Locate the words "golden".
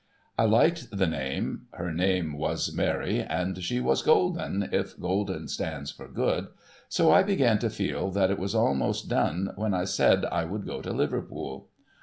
4.01-4.67, 4.99-5.47